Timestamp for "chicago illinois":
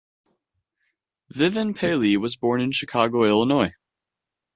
2.71-3.75